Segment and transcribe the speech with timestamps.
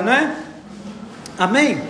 [0.00, 0.36] né?
[1.38, 1.82] Amém?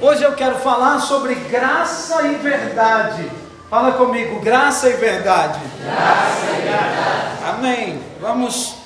[0.00, 3.30] Hoje eu quero falar sobre graça e verdade.
[3.70, 5.58] Fala comigo, graça e verdade.
[5.82, 7.38] Graça e verdade.
[7.48, 8.00] Amém.
[8.20, 8.76] Vamos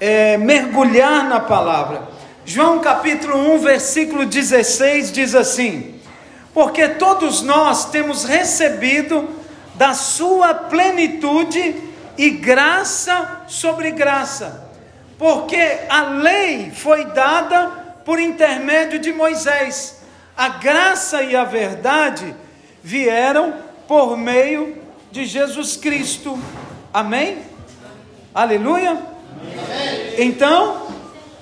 [0.00, 2.08] é, mergulhar na palavra.
[2.46, 6.00] João capítulo 1, versículo 16 diz assim:
[6.54, 9.28] Porque todos nós temos recebido
[9.74, 11.74] da sua plenitude
[12.16, 14.68] e graça sobre graça,
[15.18, 20.02] porque a lei foi dada por intermédio de Moisés,
[20.36, 22.34] a graça e a verdade
[22.82, 23.54] vieram
[23.88, 24.76] por meio
[25.10, 26.38] de Jesus Cristo.
[26.92, 27.38] Amém?
[28.34, 29.00] Aleluia?
[30.18, 30.88] Então,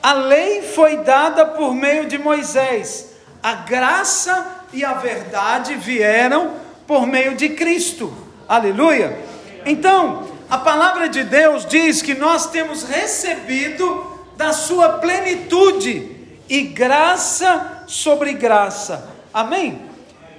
[0.03, 6.53] a lei foi dada por meio de Moisés, a graça e a verdade vieram
[6.87, 8.12] por meio de Cristo.
[8.48, 9.19] Aleluia?
[9.65, 17.85] Então, a palavra de Deus diz que nós temos recebido da sua plenitude e graça
[17.87, 19.09] sobre graça.
[19.33, 19.81] Amém?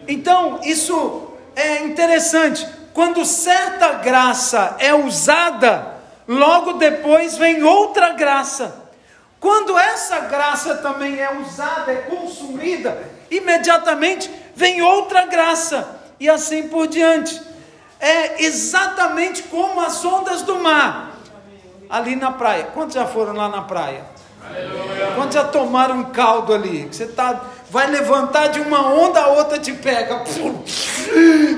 [0.08, 2.68] Então, isso é interessante.
[2.94, 5.96] Quando certa graça é usada,
[6.28, 8.84] logo depois vem outra graça.
[9.40, 16.88] Quando essa graça também é usada, é consumida, imediatamente vem outra graça, e assim por
[16.88, 17.42] diante
[18.00, 21.12] é exatamente como as ondas do mar
[21.90, 22.66] ali na praia.
[22.74, 24.06] Quantos já foram lá na praia?
[25.16, 26.88] Quantos já tomaram um caldo ali?
[26.92, 30.24] Você tá, vai levantar de uma onda, a outra te pega.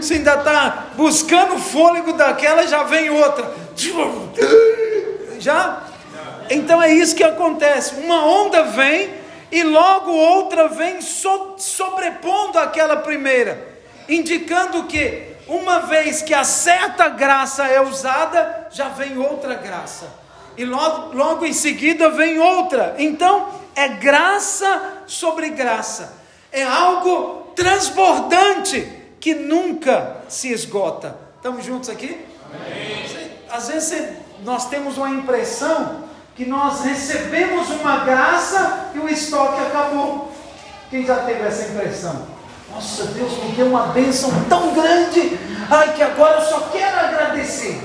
[0.01, 3.51] Você ainda está buscando o fôlego daquela, já vem outra.
[5.39, 5.83] Já?
[6.49, 7.95] Então é isso que acontece.
[7.95, 9.09] Uma onda vem
[9.51, 13.67] e logo outra vem so, sobrepondo aquela primeira,
[14.07, 20.24] indicando que uma vez que a certa graça é usada, já vem outra graça.
[20.57, 22.95] E logo, logo em seguida vem outra.
[22.97, 26.13] Então, é graça sobre graça.
[26.51, 28.87] É algo transbordante
[29.19, 31.17] que nunca se esgota.
[31.37, 32.25] Estamos juntos aqui?
[32.53, 33.05] Amém.
[33.49, 34.09] Às vezes
[34.43, 36.03] nós temos uma impressão
[36.35, 40.31] que nós recebemos uma graça e o estoque acabou.
[40.89, 42.27] Quem já teve essa impressão?
[42.71, 47.81] Nossa, Deus me deu uma bênção tão grande, ai que agora eu só quero agradecer.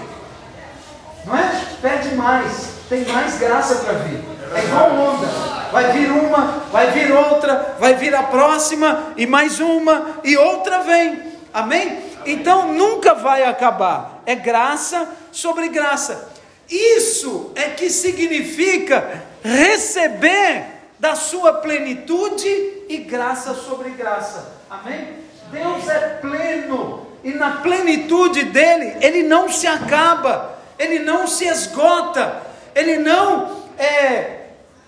[1.24, 1.64] Não é?
[1.80, 4.20] Pede mais, tem mais graça para vir.
[4.54, 5.26] É igual onda.
[5.70, 10.80] Vai vir uma, vai vir outra, vai vir a próxima, e mais uma, e outra
[10.80, 11.22] vem.
[11.54, 11.98] Amém?
[12.26, 14.22] Então nunca vai acabar.
[14.26, 16.28] É graça sobre graça.
[16.68, 20.66] Isso é que significa receber
[20.98, 22.48] da sua plenitude
[22.88, 24.52] e graça sobre graça.
[24.68, 25.20] Amém?
[25.52, 32.40] Deus é pleno e na plenitude dele, ele não se acaba, ele não se esgota,
[32.74, 34.46] ele não é,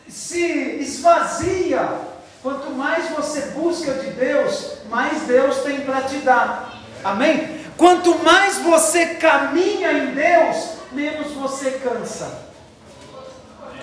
[0.09, 0.43] se
[0.81, 1.87] esvazia.
[2.43, 6.81] Quanto mais você busca de Deus, mais Deus tem para te dar.
[7.05, 7.61] Amém?
[7.77, 12.41] Quanto mais você caminha em Deus, menos você cansa.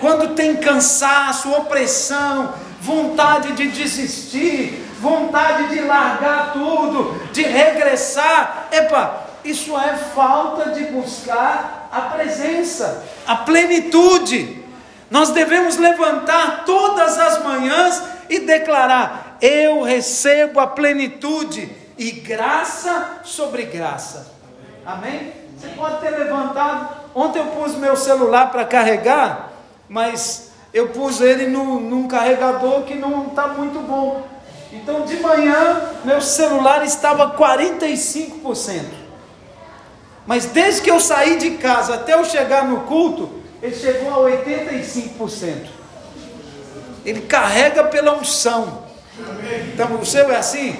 [0.00, 8.66] Quando tem cansaço, opressão, vontade de desistir, vontade de largar tudo, de regressar.
[8.72, 14.60] Epa, isso é falta de buscar a presença, a plenitude.
[15.10, 21.68] Nós devemos levantar todas as manhãs e declarar: Eu recebo a plenitude
[21.98, 24.32] e graça sobre graça.
[24.86, 25.32] Amém?
[25.58, 27.00] Você pode ter levantado.
[27.14, 29.50] Ontem eu pus meu celular para carregar,
[29.88, 34.26] mas eu pus ele no, num carregador que não está muito bom.
[34.72, 38.99] Então de manhã meu celular estava 45%.
[40.30, 43.28] Mas desde que eu saí de casa até eu chegar no culto,
[43.60, 45.66] ele chegou a 85%.
[47.04, 48.84] Ele carrega pela unção.
[49.74, 50.78] Então o seu é assim?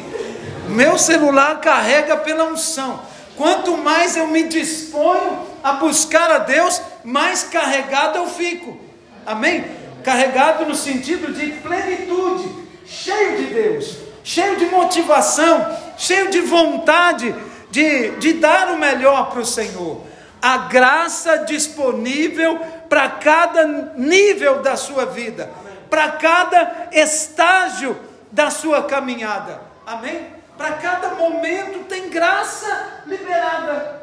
[0.68, 3.00] Meu celular carrega pela unção.
[3.36, 8.78] Quanto mais eu me disponho a buscar a Deus, mais carregado eu fico.
[9.26, 9.64] Amém?
[10.04, 12.48] Carregado no sentido de plenitude
[12.86, 17.34] cheio de Deus, cheio de motivação, cheio de vontade
[17.70, 20.02] de, de dar o melhor para o Senhor.
[20.42, 22.58] A graça disponível
[22.88, 25.50] para cada nível da sua vida,
[25.88, 27.96] para cada estágio
[28.32, 29.60] da sua caminhada.
[29.86, 30.26] Amém?
[30.56, 34.00] Para cada momento tem graça liberada.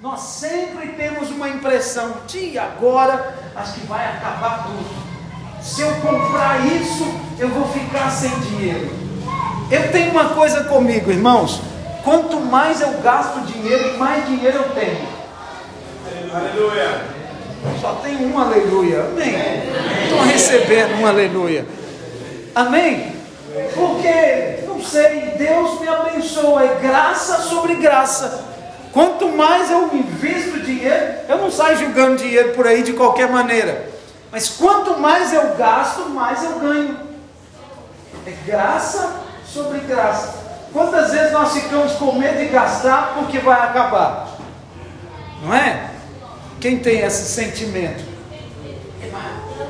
[0.00, 5.08] Nós sempre temos uma impressão de agora acho que vai acabar tudo.
[5.60, 7.04] Se eu comprar isso,
[7.38, 8.90] eu vou ficar sem dinheiro.
[9.70, 11.60] Eu tenho uma coisa comigo, irmãos.
[12.08, 15.06] Quanto mais eu gasto dinheiro, mais dinheiro eu tenho.
[16.34, 17.02] Aleluia.
[17.82, 19.00] Só tem um aleluia.
[19.02, 19.34] Amém.
[20.04, 21.66] Estou recebendo um aleluia.
[22.54, 23.14] Amém?
[23.74, 28.42] Porque, não sei, Deus me abençoa, é graça sobre graça.
[28.90, 33.86] Quanto mais eu invisto dinheiro, eu não saio jogando dinheiro por aí de qualquer maneira.
[34.32, 36.96] Mas quanto mais eu gasto, mais eu ganho.
[38.26, 39.10] É graça
[39.44, 40.47] sobre graça.
[40.72, 44.28] Quantas vezes nós ficamos com medo de gastar porque vai acabar?
[45.42, 45.90] Não é?
[46.60, 48.04] Quem tem esse sentimento?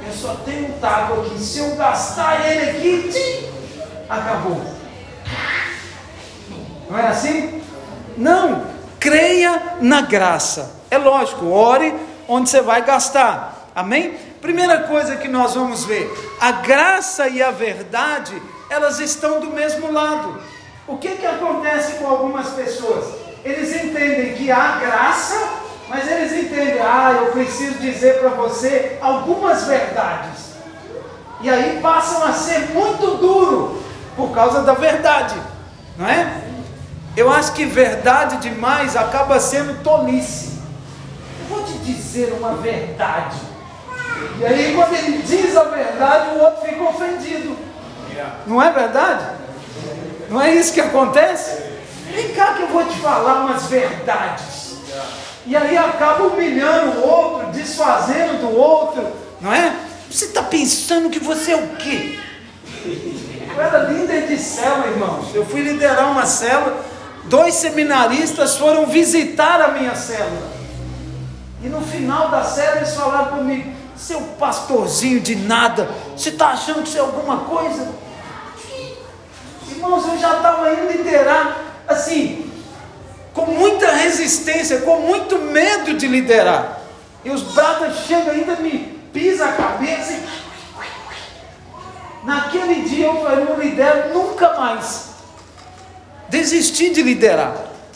[0.07, 1.39] Eu só tenho um taco aqui.
[1.39, 3.47] Se eu gastar ele aqui, tchim,
[4.09, 4.65] acabou.
[6.89, 7.63] Não é assim?
[8.17, 8.67] Não.
[8.99, 10.77] Creia na graça.
[10.91, 11.95] É lógico, ore
[12.27, 13.69] onde você vai gastar.
[13.75, 14.17] Amém?
[14.41, 16.11] Primeira coisa que nós vamos ver:
[16.41, 18.41] a graça e a verdade,
[18.71, 20.41] elas estão do mesmo lado.
[20.89, 23.05] O que, que acontece com algumas pessoas?
[23.45, 25.37] Eles entendem que há graça,
[25.87, 30.49] mas eles entendem, ah, eu preciso dizer para você algumas verdades.
[31.43, 33.83] E aí passam a ser muito duro
[34.17, 35.37] por causa da verdade,
[35.97, 36.43] não é?
[37.17, 40.59] Eu acho que verdade demais acaba sendo tolice.
[41.41, 43.37] Eu vou te dizer uma verdade.
[44.39, 47.57] E aí, quando ele diz a verdade, o outro fica ofendido.
[48.47, 49.25] Não é verdade?
[50.29, 51.63] Não é isso que acontece?
[52.11, 54.77] Vem cá que eu vou te falar umas verdades.
[55.47, 59.07] E aí acaba humilhando o outro, desfazendo do outro,
[59.41, 59.75] não é?
[60.11, 62.19] Você está pensando que você é o quê?
[62.85, 65.35] Eu era líder de célula, irmãos.
[65.35, 66.85] Eu fui liderar uma célula.
[67.25, 70.49] Dois seminaristas foram visitar a minha célula.
[71.63, 76.83] E no final da célula eles falaram comigo: seu pastorzinho de nada, você está achando
[76.83, 77.89] que você é alguma coisa?
[79.79, 82.51] Irmãos, eu já estava indo liderar, assim,
[83.33, 86.81] com muita resistência, com muito medo de liderar.
[87.25, 88.81] E os bratas chegam ainda me
[89.13, 90.49] pisa a cabeça e...
[92.25, 95.11] Naquele dia eu falei, não lidero nunca mais.
[96.29, 97.55] Desisti de liderar.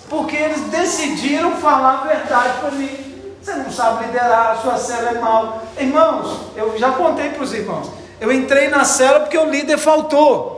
[0.09, 3.35] Porque eles decidiram falar a verdade para mim.
[3.43, 5.65] Você não sabe liderar, a sua célula é mal.
[5.77, 7.91] Irmãos, eu já contei para os irmãos.
[8.21, 10.52] Eu entrei na célula porque o líder faltou.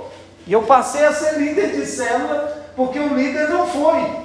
[0.46, 4.24] E eu passei a ser líder de célula porque o líder não foi.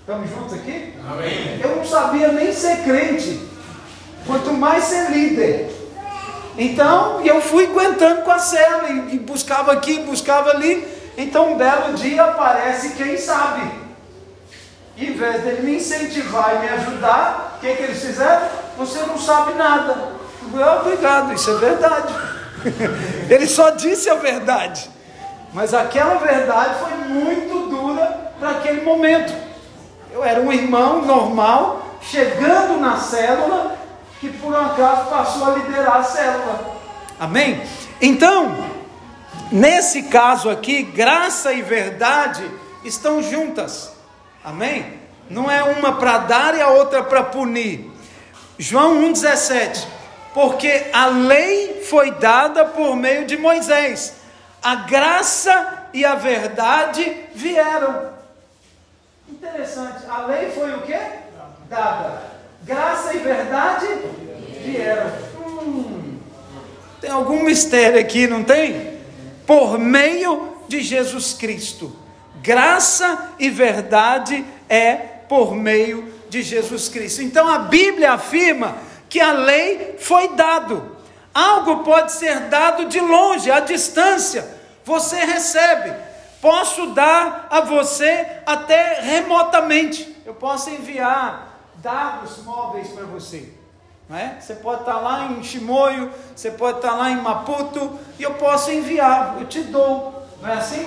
[0.00, 0.92] Estamos juntos aqui?
[1.10, 1.60] Amém.
[1.62, 3.48] Eu não sabia nem ser crente.
[4.26, 5.70] Quanto mais ser líder.
[6.56, 10.86] Então, eu fui aguentando com a célula e, buscava aqui, buscava ali.
[11.16, 13.70] Então, um belo dia aparece quem sabe.
[14.96, 18.46] Em vez dele me incentivar e me ajudar, o que, que eles fizeram?
[18.78, 20.12] Você não sabe nada.
[20.52, 22.14] Eu, obrigado, isso é verdade.
[23.28, 24.88] Ele só disse a verdade.
[25.54, 29.32] Mas aquela verdade foi muito dura para aquele momento.
[30.12, 33.78] Eu era um irmão normal, chegando na célula,
[34.20, 36.76] que por um acaso passou a liderar a célula.
[37.20, 37.62] Amém?
[38.02, 38.66] Então,
[39.52, 42.50] nesse caso aqui, graça e verdade
[42.84, 43.92] estão juntas.
[44.44, 44.98] Amém?
[45.30, 47.90] Não é uma para dar e a outra para punir.
[48.58, 49.86] João 1,17.
[50.34, 54.14] Porque a lei foi dada por meio de Moisés,
[54.64, 58.14] a graça e a verdade vieram.
[59.28, 60.98] Interessante, a lei foi o que?
[61.68, 62.22] Dada.
[62.62, 63.86] Graça e verdade
[64.64, 65.12] vieram.
[65.46, 66.18] Hum,
[66.98, 68.98] tem algum mistério aqui, não tem?
[69.46, 71.94] Por meio de Jesus Cristo.
[72.40, 74.94] Graça e verdade é
[75.28, 77.20] por meio de Jesus Cristo.
[77.20, 78.78] Então a Bíblia afirma
[79.10, 80.96] que a lei foi dado.
[81.34, 84.53] Algo pode ser dado de longe, à distância.
[84.84, 85.92] Você recebe.
[86.40, 90.14] Posso dar a você até remotamente.
[90.26, 93.48] Eu posso enviar dados móveis para você.
[94.08, 94.36] Não é?
[94.38, 98.70] Você pode estar lá em Chimoio, você pode estar lá em Maputo, e eu posso
[98.70, 100.22] enviar, eu te dou.
[100.42, 100.86] Não é assim?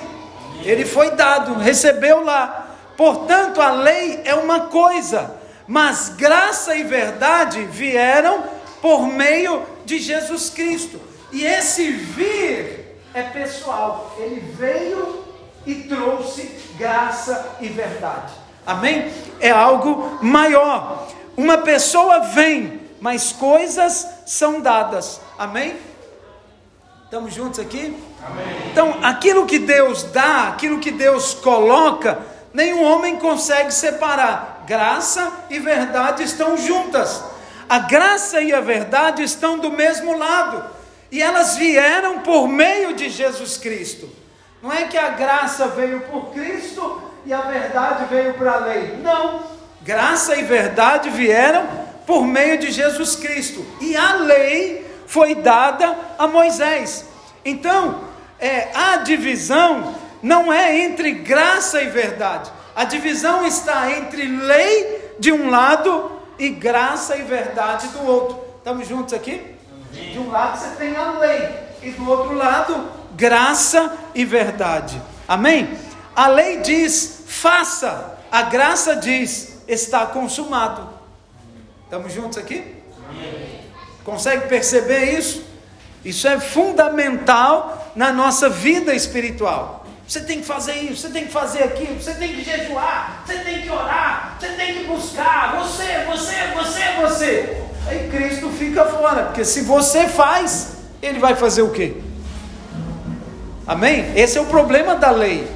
[0.62, 2.68] Ele foi dado, recebeu lá.
[2.96, 5.36] Portanto, a lei é uma coisa,
[5.66, 8.44] mas graça e verdade vieram
[8.80, 11.00] por meio de Jesus Cristo.
[11.32, 12.87] E esse vir
[13.18, 14.14] é pessoal.
[14.18, 15.24] Ele veio
[15.66, 16.42] e trouxe
[16.78, 18.32] graça e verdade.
[18.66, 19.12] Amém?
[19.40, 21.08] É algo maior.
[21.36, 25.20] Uma pessoa vem, mas coisas são dadas.
[25.38, 25.76] Amém?
[27.04, 27.96] Estamos juntos aqui?
[28.24, 28.70] Amém.
[28.70, 32.18] Então, aquilo que Deus dá, aquilo que Deus coloca,
[32.52, 34.64] nenhum homem consegue separar.
[34.66, 37.22] Graça e verdade estão juntas.
[37.68, 40.77] A graça e a verdade estão do mesmo lado.
[41.10, 44.08] E elas vieram por meio de Jesus Cristo.
[44.62, 48.96] Não é que a graça veio por Cristo e a verdade veio para a lei.
[49.02, 49.42] Não.
[49.82, 51.66] Graça e verdade vieram
[52.06, 53.64] por meio de Jesus Cristo.
[53.80, 57.06] E a lei foi dada a Moisés.
[57.44, 58.04] Então,
[58.38, 62.50] é, a divisão não é entre graça e verdade.
[62.74, 68.38] A divisão está entre lei de um lado e graça e verdade do outro.
[68.58, 69.57] Estamos juntos aqui?
[69.92, 71.48] De um lado você tem a lei
[71.82, 75.00] e do outro lado graça e verdade.
[75.26, 75.76] Amém?
[76.14, 80.88] A lei diz faça, a graça diz está consumado.
[81.84, 82.76] Estamos juntos aqui?
[84.04, 85.44] Consegue perceber isso?
[86.04, 89.86] Isso é fundamental na nossa vida espiritual.
[90.06, 93.38] Você tem que fazer isso, você tem que fazer aquilo, você tem que jejuar, você
[93.40, 97.67] tem que orar, você tem que buscar, você, você, você, você.
[97.88, 101.96] Aí Cristo fica fora, porque se você faz, ele vai fazer o quê?
[103.66, 104.12] Amém?
[104.14, 105.50] Esse é o problema da lei.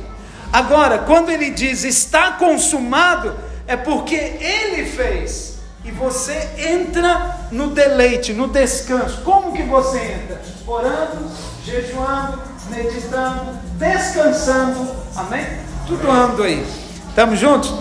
[0.53, 3.35] Agora, quando ele diz está consumado,
[3.67, 5.59] é porque ele fez.
[5.85, 9.23] E você entra no deleite, no descanso.
[9.23, 10.41] Como que você entra?
[10.67, 11.31] Orando,
[11.65, 14.95] jejuando, meditando, descansando.
[15.17, 15.45] Amém?
[15.87, 16.65] Tudo ando aí.
[17.09, 17.75] Estamos juntos?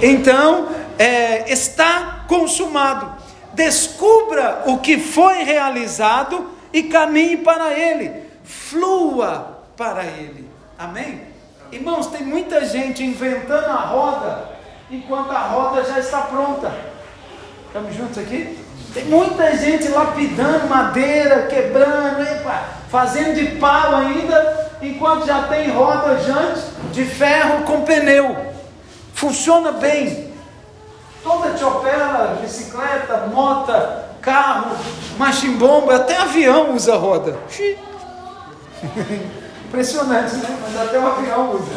[0.00, 0.68] Então,
[0.98, 3.21] é, está consumado.
[3.54, 8.12] Descubra o que foi realizado e caminhe para ele.
[8.44, 10.48] Flua para ele.
[10.78, 11.22] Amém?
[11.70, 14.52] Irmãos, tem muita gente inventando a roda
[14.90, 16.72] enquanto a roda já está pronta.
[17.66, 18.58] Estamos juntos aqui?
[18.92, 26.18] Tem muita gente lapidando madeira, quebrando, epa, fazendo de pau ainda, enquanto já tem roda
[26.18, 26.60] jante
[26.92, 28.36] de ferro com pneu.
[29.14, 30.31] Funciona bem.
[31.22, 33.72] Toda chopela, bicicleta, moto,
[34.20, 34.76] carro,
[35.16, 37.38] machimbomba, até avião usa roda.
[39.66, 40.58] Impressionante, né?
[40.60, 41.72] Mas até o avião usa.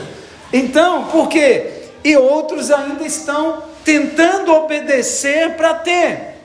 [0.52, 1.90] Então, por quê?
[2.04, 6.36] E outros ainda estão tentando obedecer para ter.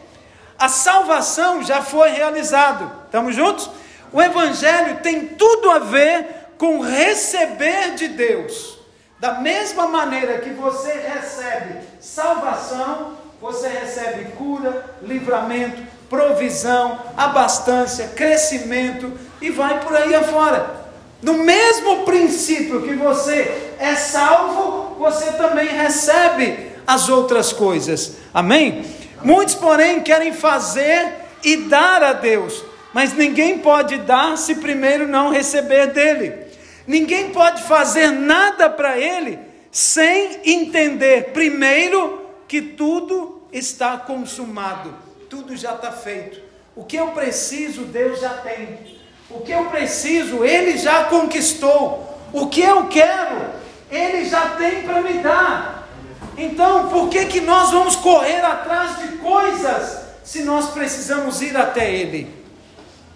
[0.59, 2.91] A salvação já foi realizada.
[3.07, 3.71] Estamos juntos?
[4.13, 6.27] O evangelho tem tudo a ver
[6.59, 8.80] com receber de Deus.
[9.21, 19.51] Da mesma maneira que você recebe salvação, você recebe cura, livramento, provisão, abastança, crescimento e
[19.51, 20.81] vai por aí afora.
[21.23, 28.17] No mesmo princípio que você é salvo, você também recebe as outras coisas.
[28.33, 28.87] Amém?
[29.23, 31.13] Muitos, porém, querem fazer
[31.45, 36.50] e dar a Deus, mas ninguém pode dar se primeiro não receber dele.
[36.91, 39.39] Ninguém pode fazer nada para ele
[39.71, 44.93] sem entender primeiro que tudo está consumado,
[45.29, 46.41] tudo já está feito.
[46.75, 48.99] O que eu preciso, Deus já tem.
[49.31, 52.19] O que eu preciso, Ele já conquistou.
[52.33, 53.41] O que eu quero,
[53.89, 55.89] Ele já tem para me dar.
[56.37, 61.89] Então, por que, que nós vamos correr atrás de coisas se nós precisamos ir até
[61.89, 62.35] Ele?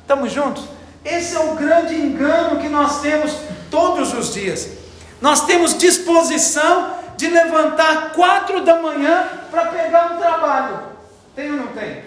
[0.02, 0.62] Estamos juntos?
[1.04, 3.36] Esse é o grande engano que nós temos
[3.70, 4.68] todos os dias.
[5.20, 10.82] Nós temos disposição de levantar quatro da manhã para pegar um trabalho.
[11.34, 12.02] Tem ou não tem?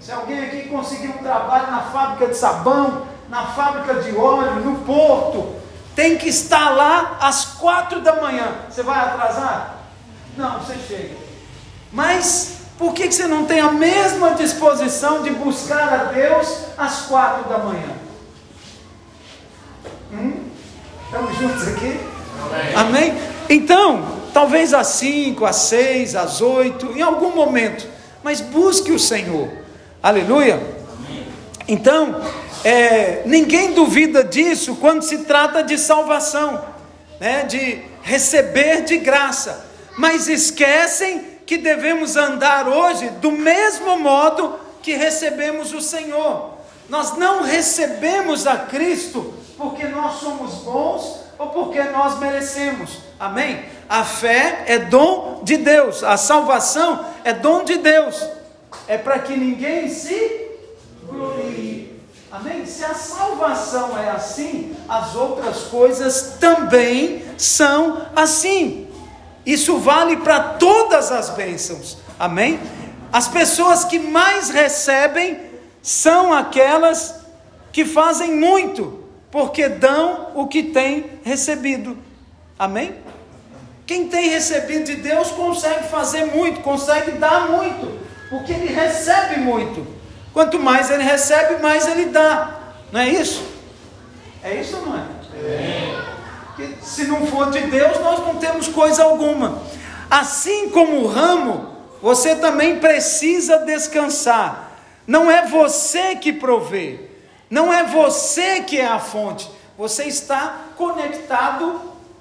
[0.00, 4.80] Se alguém aqui conseguir um trabalho na fábrica de sabão, na fábrica de óleo, no
[4.80, 5.56] porto,
[5.94, 8.48] tem que estar lá às quatro da manhã.
[8.68, 9.76] Você vai atrasar?
[10.36, 11.16] Não, você chega.
[11.92, 17.48] Mas por que você não tem a mesma disposição de buscar a Deus às quatro
[17.48, 17.90] da manhã?
[20.12, 20.50] Hum?
[21.14, 22.00] Estamos juntos aqui?
[22.74, 22.74] Amém.
[22.74, 23.14] Amém?
[23.48, 27.86] Então, talvez às cinco, às seis, às oito, em algum momento,
[28.20, 29.48] mas busque o Senhor.
[30.02, 30.60] Aleluia.
[31.68, 32.20] Então,
[32.64, 36.60] é, ninguém duvida disso quando se trata de salvação,
[37.20, 39.64] né, de receber de graça,
[39.96, 46.54] mas esquecem que devemos andar hoje do mesmo modo que recebemos o Senhor.
[46.88, 52.98] Nós não recebemos a Cristo porque nós somos bons ou porque nós merecemos.
[53.18, 53.64] Amém?
[53.88, 58.26] A fé é dom de Deus, a salvação é dom de Deus.
[58.86, 60.50] É para que ninguém se
[61.06, 62.00] glorie.
[62.30, 62.66] Amém?
[62.66, 68.88] Se a salvação é assim, as outras coisas também são assim.
[69.46, 71.98] Isso vale para todas as bênçãos.
[72.18, 72.58] Amém?
[73.12, 75.40] As pessoas que mais recebem
[75.80, 77.14] são aquelas
[77.70, 79.03] que fazem muito,
[79.34, 81.98] porque dão o que têm recebido.
[82.56, 82.94] Amém?
[83.84, 87.98] Quem tem recebido de Deus consegue fazer muito, consegue dar muito,
[88.30, 89.84] porque ele recebe muito.
[90.32, 92.60] Quanto mais ele recebe, mais ele dá.
[92.92, 93.44] Não é isso?
[94.40, 95.04] É isso ou não é?
[95.40, 96.68] é.
[96.80, 99.60] Se não for de Deus, nós não temos coisa alguma.
[100.08, 104.78] Assim como o ramo, você também precisa descansar.
[105.08, 107.13] Não é você que provê,
[107.54, 111.80] não é você que é a fonte, Você está conectado,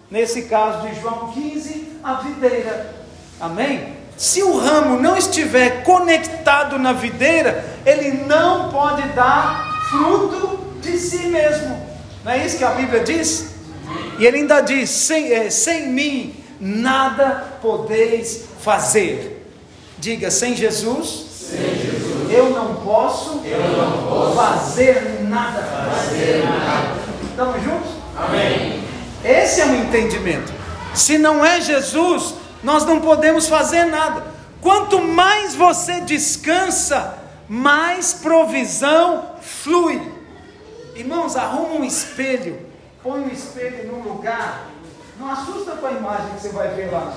[0.09, 2.93] nesse caso de João 15, à videira.
[3.39, 3.95] Amém?
[4.15, 11.27] Se o ramo não estiver conectado na videira, ele não pode dar fruto de si
[11.27, 11.81] mesmo.
[12.23, 13.55] Não é isso que a Bíblia diz?
[14.19, 19.47] E ele ainda diz: sem, é, sem mim nada podeis fazer.
[19.97, 25.12] Diga, sem Jesus, sem Jesus eu, não posso, eu não posso fazer nada.
[25.33, 26.95] Fazer nada.
[27.23, 27.91] Estamos juntos?
[28.15, 28.83] Amém.
[29.23, 30.53] Esse é o entendimento.
[30.93, 34.23] Se não é Jesus, nós não podemos fazer nada.
[34.61, 37.15] Quanto mais você descansa,
[37.49, 39.99] mais provisão flui.
[40.95, 42.59] Irmãos, arruma um espelho,
[43.01, 44.67] põe um espelho num lugar.
[45.19, 47.11] Não assusta com a imagem que você vai ver lá.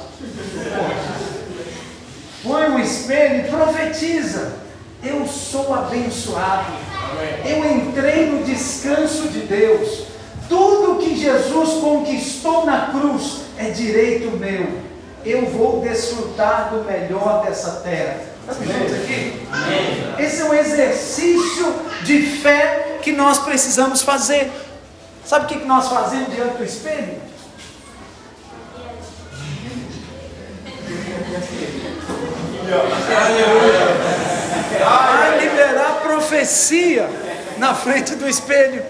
[2.43, 4.55] Põe um espelho e profetiza.
[5.03, 6.96] Eu sou abençoado.
[7.45, 10.07] Eu entrei no descanso de Deus.
[10.49, 14.87] Tudo que Jesus conquistou na cruz é direito meu.
[15.25, 18.21] Eu vou desfrutar do melhor dessa terra.
[18.49, 19.47] Estamos aqui?
[20.19, 24.51] Esse é um exercício de fé que nós precisamos fazer.
[25.25, 27.21] Sabe o que nós fazemos diante do espelho?
[32.63, 33.76] Liberar
[36.37, 37.09] profecia
[37.57, 38.85] na frente do espelho.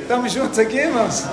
[0.00, 1.24] Estamos juntos aqui, irmãos?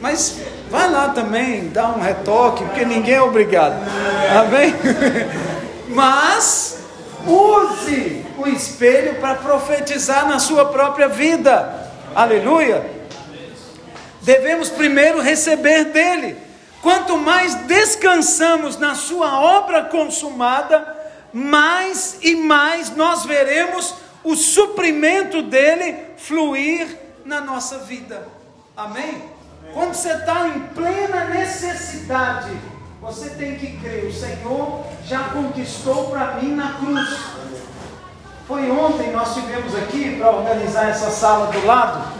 [0.00, 0.36] Mas
[0.70, 3.74] vai lá também, dá um retoque, porque ninguém é obrigado.
[4.34, 4.74] Amém?
[5.88, 6.78] Mas
[7.26, 11.90] use o espelho para profetizar na sua própria vida.
[12.14, 12.86] Aleluia.
[14.22, 16.38] Devemos primeiro receber dele.
[16.80, 21.01] Quanto mais descansamos na sua obra consumada,
[21.32, 28.26] mais e mais nós veremos o suprimento dele fluir na nossa vida.
[28.76, 29.22] Amém?
[29.72, 32.50] Quando você está em plena necessidade,
[33.00, 37.08] você tem que crer: o Senhor já conquistou para mim na cruz.
[38.46, 42.12] Foi ontem nós tivemos aqui para organizar essa sala do lado.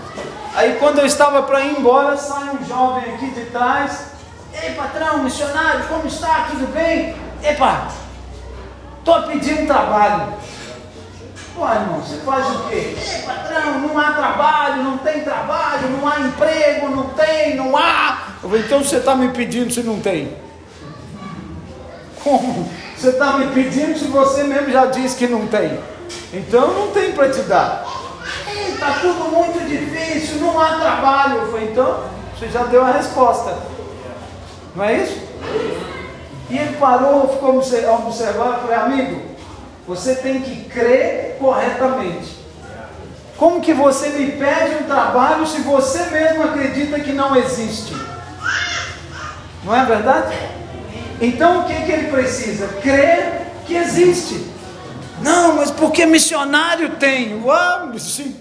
[0.54, 4.12] Aí quando eu estava para ir embora, sai um jovem aqui de trás.
[4.62, 6.46] Ei patrão, missionário, como está?
[6.50, 7.14] Tudo bem?
[7.42, 7.88] Epa,
[9.02, 10.32] estou um trabalho.
[11.54, 12.96] Pô, irmão, você faz o quê?
[13.26, 18.28] Patrão, não há trabalho, não tem trabalho, não há emprego, não tem, não há.
[18.42, 20.34] Eu falei, então você está me pedindo se não tem?
[22.22, 22.70] Como?
[22.96, 25.78] Você está me pedindo se você mesmo já disse que não tem?
[26.32, 27.84] Então não tem para te dar.
[28.46, 31.38] Está tudo muito difícil, não há trabalho.
[31.38, 32.04] Eu falei, então
[32.38, 33.54] você já deu a resposta.
[34.74, 35.20] Não é isso?
[36.52, 38.12] E ele parou, ficou observando,
[38.60, 39.22] falei, amigo,
[39.88, 42.36] você tem que crer corretamente.
[43.38, 47.96] Como que você me pede um trabalho se você mesmo acredita que não existe?
[49.64, 50.36] Não é verdade?
[51.22, 52.68] Então o que, que ele precisa?
[52.82, 54.46] Crer que existe.
[55.22, 57.42] Não, mas porque missionário tem?
[57.42, 58.36] Uau, sim.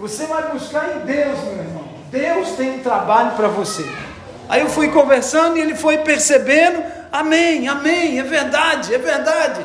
[0.00, 1.84] Você vai buscar em Deus, meu irmão.
[2.10, 3.86] Deus tem um trabalho para você.
[4.48, 9.64] Aí eu fui conversando e ele foi percebendo, amém, amém, é verdade, é verdade.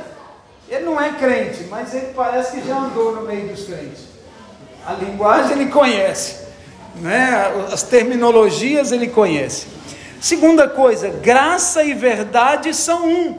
[0.70, 4.04] Ele não é crente, mas ele parece que já andou no meio dos crentes.
[4.86, 6.36] A linguagem ele conhece,
[6.98, 7.52] né?
[7.72, 9.68] as terminologias ele conhece.
[10.20, 13.38] Segunda coisa, graça e verdade são um.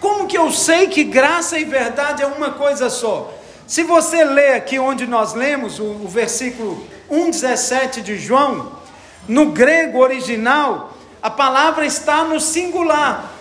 [0.00, 3.32] Como que eu sei que graça e verdade é uma coisa só?
[3.66, 8.72] Se você ler aqui onde nós lemos, o, o versículo 1,17 de João,
[9.26, 13.32] no grego original, a palavra está no singular.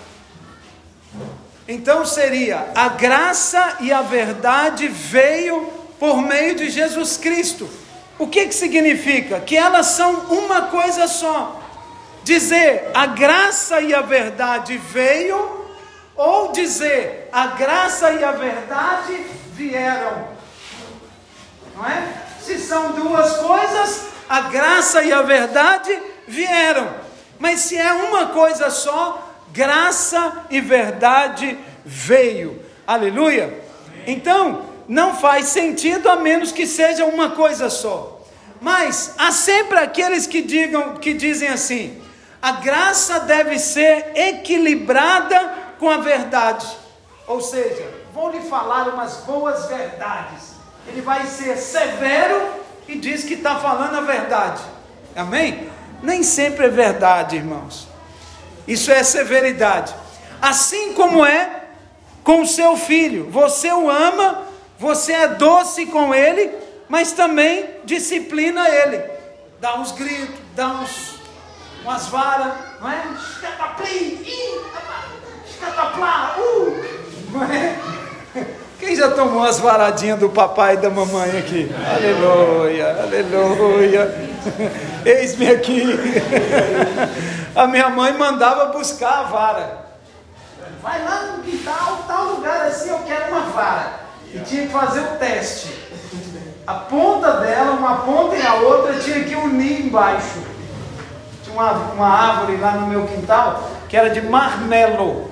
[1.67, 7.69] Então seria: a graça e a verdade veio por meio de Jesus Cristo.
[8.19, 9.39] O que, que significa?
[9.39, 11.61] Que elas são uma coisa só.
[12.23, 15.67] Dizer a graça e a verdade veio,
[16.15, 20.27] ou dizer a graça e a verdade vieram.
[21.75, 22.13] Não é?
[22.41, 25.97] Se são duas coisas, a graça e a verdade
[26.27, 26.93] vieram.
[27.39, 32.59] Mas se é uma coisa só, graça e verdade veio.
[32.85, 33.61] Aleluia.
[34.07, 38.19] Então, não faz sentido a menos que seja uma coisa só.
[38.59, 42.01] Mas há sempre aqueles que digam que dizem assim:
[42.41, 46.65] a graça deve ser equilibrada com a verdade.
[47.27, 50.53] Ou seja, vou lhe falar umas boas verdades.
[50.87, 52.41] Ele vai ser severo
[52.87, 54.61] e diz que está falando a verdade.
[55.15, 55.69] Amém?
[56.01, 57.92] Nem sempre é verdade, irmãos.
[58.67, 59.93] Isso é severidade.
[60.41, 61.63] Assim como é
[62.23, 63.29] com seu filho.
[63.29, 64.43] Você o ama,
[64.79, 66.51] você é doce com ele,
[66.87, 69.01] mas também disciplina ele.
[69.59, 71.19] dá uns gritos, dá uns,
[71.83, 73.03] umas varas, não é?
[76.37, 76.81] Uh,
[77.31, 77.79] não é?
[78.83, 81.73] Quem já tomou as varadinhas do papai e da mamãe aqui?
[81.95, 84.13] Aleluia, aleluia.
[85.05, 85.83] Eis-me aqui.
[87.55, 89.85] A minha mãe mandava buscar a vara.
[90.81, 93.93] Vai lá no quintal, tal lugar assim, eu quero uma vara.
[94.33, 95.71] E tinha que fazer o teste.
[96.67, 100.39] A ponta dela, uma ponta e a outra, tinha que unir embaixo.
[101.43, 105.29] Tinha uma, uma árvore lá no meu quintal que era de marmelo.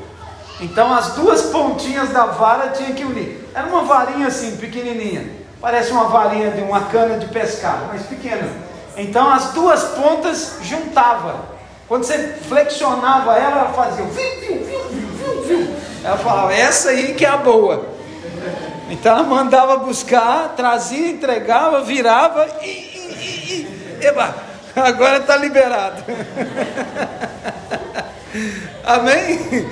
[0.61, 3.49] Então as duas pontinhas da vara tinha que unir.
[3.53, 5.29] Era uma varinha assim, pequenininha.
[5.59, 8.47] Parece uma varinha de uma cana de pescar, mas pequena.
[8.95, 11.49] Então as duas pontas juntava.
[11.87, 15.75] Quando você flexionava ela, ela fazia viu, viu, viu, viu, viu.
[16.03, 17.85] Ela falava, essa aí que é a boa.
[18.89, 22.65] Então ela mandava buscar, trazia, entregava, virava e.
[22.65, 23.67] e, e,
[24.01, 24.35] e eba,
[24.75, 26.03] agora está liberado.
[28.83, 29.69] Amém?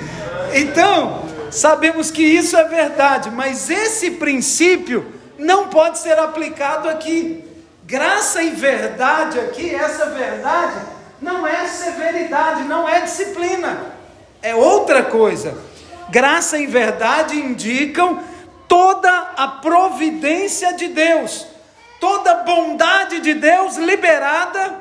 [0.54, 7.44] Então, sabemos que isso é verdade, mas esse princípio não pode ser aplicado aqui.
[7.84, 10.80] Graça e verdade aqui, essa verdade,
[11.20, 13.92] não é severidade, não é disciplina,
[14.42, 15.58] é outra coisa.
[16.08, 18.22] Graça e verdade indicam
[18.66, 21.46] toda a providência de Deus,
[21.98, 24.78] toda a bondade de Deus liberada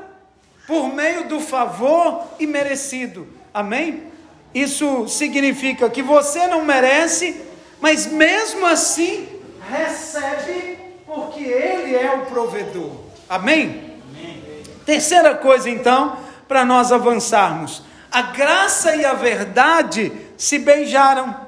[0.67, 3.27] por meio do favor imerecido.
[3.53, 4.08] Amém?
[4.53, 7.39] Isso significa que você não merece,
[7.79, 9.27] mas mesmo assim
[9.69, 12.91] recebe, porque Ele é o provedor.
[13.29, 13.93] Amém?
[14.09, 14.43] Amém.
[14.85, 21.47] Terceira coisa, então, para nós avançarmos: a graça e a verdade se beijaram.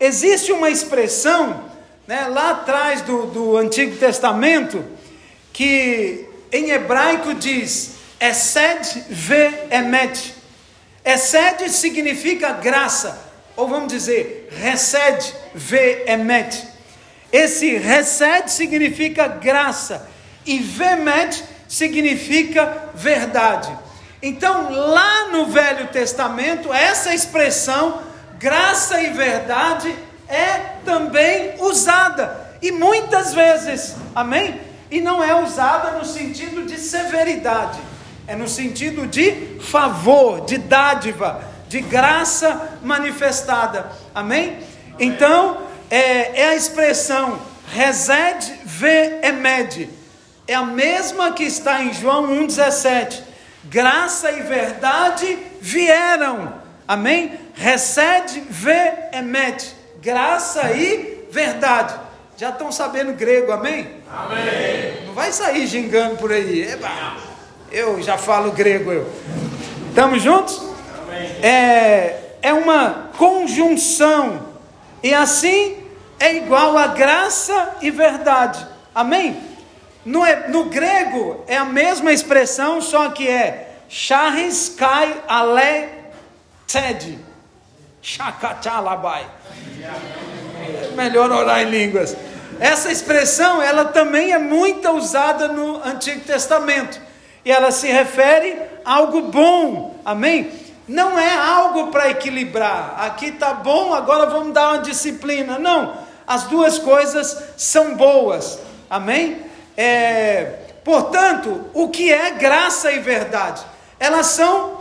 [0.00, 1.64] Existe uma expressão,
[2.06, 4.82] né, lá atrás do, do Antigo Testamento,
[5.52, 10.41] que em hebraico diz: Esed ve emet
[11.04, 13.18] Excede significa graça,
[13.56, 16.64] ou vamos dizer, recede, ve emet.
[17.32, 20.08] Esse recede significa graça,
[20.46, 23.76] e vemet significa verdade.
[24.22, 28.02] Então, lá no Velho Testamento, essa expressão,
[28.38, 29.92] graça e verdade,
[30.28, 34.60] é também usada, e muitas vezes, amém?
[34.88, 37.91] E não é usada no sentido de severidade
[38.26, 43.90] é no sentido de favor, de dádiva, de graça manifestada.
[44.14, 44.58] Amém?
[44.98, 47.40] Então, é, é a expressão
[47.72, 49.88] resed ve emed.
[50.46, 53.22] É a mesma que está em João 1,17.
[53.64, 56.54] Graça e verdade vieram.
[56.86, 57.38] Amém?
[57.54, 59.74] Resed ve emed.
[60.02, 61.94] Graça e verdade.
[62.36, 63.88] Já estão sabendo grego, amém?
[64.10, 65.06] Amém.
[65.06, 66.62] Não vai sair gingando por aí.
[66.62, 67.31] Eba.
[67.72, 69.10] Eu já falo grego, eu.
[69.88, 70.62] Estamos juntos?
[71.42, 74.42] É, é uma conjunção.
[75.02, 75.78] E assim
[76.20, 78.66] é igual a graça e verdade.
[78.94, 79.40] Amém?
[80.04, 85.88] No, no grego é a mesma expressão, só que é charis kai ale
[86.66, 87.18] ted.
[88.02, 89.26] Shakachalabai.
[89.80, 92.14] É melhor orar em línguas.
[92.60, 97.11] Essa expressão, ela também é muito usada no Antigo Testamento
[97.44, 100.50] e ela se refere a algo bom, amém?
[100.86, 105.58] Não é algo para equilibrar, aqui está bom, agora vamos dar uma disciplina.
[105.58, 105.94] Não,
[106.26, 108.58] as duas coisas são boas,
[108.90, 109.40] amém?
[109.76, 113.62] É, portanto, o que é graça e verdade?
[113.98, 114.78] Elas são,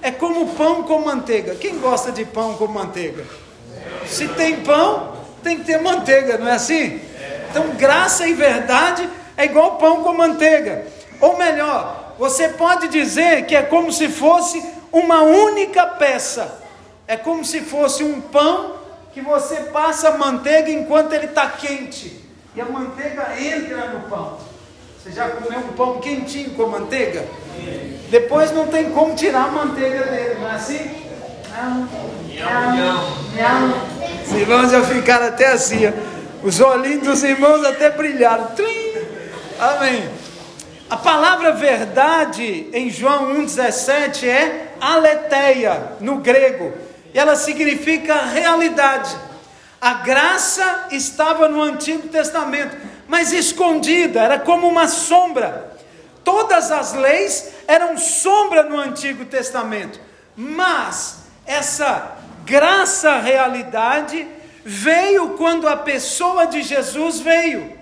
[0.00, 1.54] é como pão com manteiga.
[1.56, 3.24] Quem gosta de pão com manteiga?
[4.06, 7.00] Se tem pão, tem que ter manteiga, não é assim?
[7.50, 10.86] Então, graça e verdade é igual pão com manteiga.
[11.20, 16.62] Ou melhor, você pode dizer que é como se fosse uma única peça.
[17.06, 18.74] É como se fosse um pão
[19.12, 22.24] que você passa manteiga enquanto ele está quente.
[22.54, 24.38] E a manteiga entra no pão.
[25.02, 27.24] Você já comeu um pão quentinho com manteiga?
[28.10, 31.06] Depois não tem como tirar a manteiga dele, não é assim?
[34.26, 35.92] Os irmãos já ficaram até assim, ó.
[36.42, 38.46] os olhinhos dos irmãos até brilharam.
[38.48, 38.96] Trim!
[39.58, 40.08] Amém.
[40.88, 46.72] A palavra verdade em João 1,17 é aletheia no grego,
[47.12, 49.16] e ela significa realidade.
[49.80, 52.76] A graça estava no Antigo Testamento,
[53.08, 55.76] mas escondida, era como uma sombra.
[56.22, 60.00] Todas as leis eram sombra no Antigo Testamento,
[60.36, 62.12] mas essa
[62.44, 64.26] graça realidade
[64.64, 67.75] veio quando a pessoa de Jesus veio.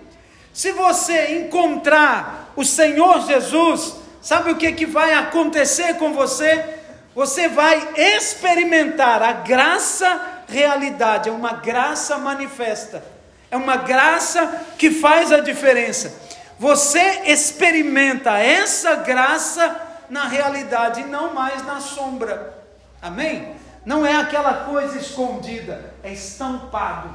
[0.54, 6.78] Se você encontrar o Senhor Jesus, sabe o que, que vai acontecer com você?
[7.12, 13.04] Você vai experimentar a graça realidade, é uma graça manifesta,
[13.50, 16.14] é uma graça que faz a diferença.
[16.56, 22.62] Você experimenta essa graça na realidade e não mais na sombra.
[23.02, 23.56] Amém?
[23.84, 27.10] Não é aquela coisa escondida, é estampado,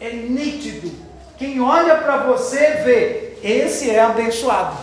[0.00, 1.09] é nítido.
[1.40, 4.76] Quem olha para você vê, esse é abençoado.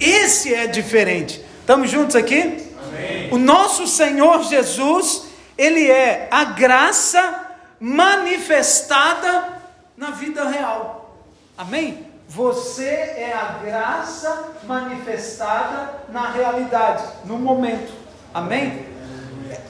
[0.00, 1.40] Esse é diferente.
[1.60, 2.68] Estamos juntos aqui?
[2.84, 3.32] Amém.
[3.32, 7.46] O nosso Senhor Jesus, ele é a graça
[7.78, 9.50] manifestada
[9.96, 11.16] na vida real.
[11.56, 12.08] Amém?
[12.28, 17.92] Você é a graça manifestada na realidade, no momento.
[18.34, 18.84] Amém?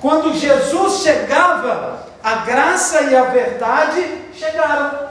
[0.00, 5.07] Quando Jesus chegava, a graça e a verdade chegaram,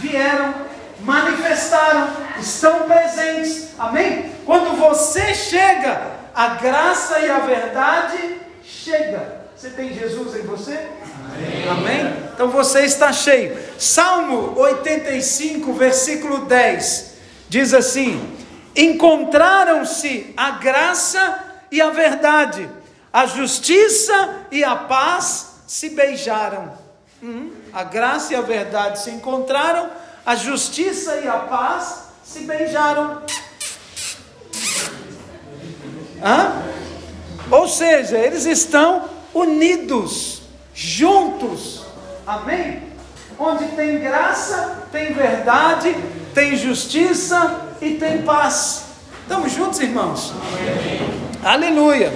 [0.00, 0.54] vieram,
[1.00, 2.08] manifestaram,
[2.38, 3.70] estão presentes.
[3.78, 4.32] Amém?
[4.44, 6.00] Quando você chega,
[6.34, 9.40] a graça e a verdade chega.
[9.56, 10.88] Você tem Jesus em você?
[11.34, 11.68] Amém.
[11.68, 12.14] Amém?
[12.34, 13.58] Então você está cheio.
[13.78, 17.10] Salmo 85, versículo 10
[17.48, 18.36] diz assim:
[18.74, 21.38] Encontraram-se a graça
[21.70, 22.68] e a verdade,
[23.12, 26.72] a justiça e a paz se beijaram.
[27.22, 29.88] Hum, a graça e a verdade se encontraram,
[30.24, 33.22] a justiça e a paz se beijaram.
[36.22, 36.62] Hã?
[37.50, 40.42] Ou seja, eles estão unidos
[40.74, 41.84] juntos.
[42.26, 42.82] Amém?
[43.38, 45.96] Onde tem graça, tem verdade,
[46.34, 48.84] tem justiça e tem paz.
[49.22, 50.32] Estamos juntos, irmãos?
[50.32, 51.20] Amém.
[51.42, 52.12] Aleluia.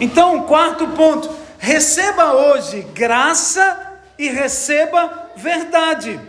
[0.00, 3.83] Então, quarto ponto: receba hoje graça
[4.18, 6.20] e receba verdade.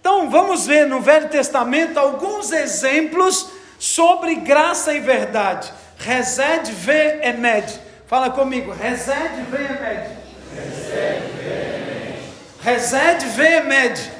[0.00, 5.72] Então, vamos ver no Velho Testamento alguns exemplos sobre graça e verdade.
[5.98, 7.80] Resed ve emed.
[8.06, 10.24] Fala comigo, resed ve emed.
[12.64, 14.10] Resed Veemed.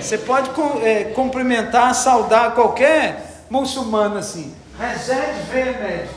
[0.00, 0.50] Você pode
[0.82, 3.16] é, cumprimentar, saudar qualquer
[3.50, 4.54] muçulmano assim.
[4.78, 6.08] Resed Veemed.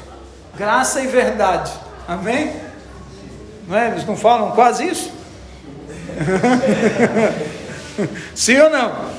[0.55, 1.71] Graça e verdade.
[2.07, 2.66] Amém?
[3.67, 3.89] Não é?
[3.89, 5.11] Eles não falam quase isso?
[8.33, 9.11] Sim ou não?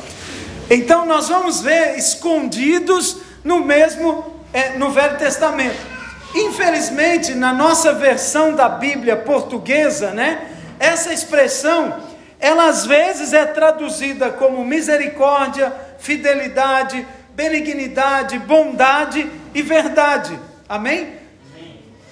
[0.70, 5.98] Então nós vamos ver escondidos no mesmo é, no Velho Testamento.
[6.34, 10.46] Infelizmente, na nossa versão da Bíblia portuguesa, né,
[10.78, 12.00] essa expressão,
[12.38, 20.38] ela às vezes é traduzida como misericórdia, fidelidade, benignidade, bondade e verdade.
[20.68, 21.14] Amém?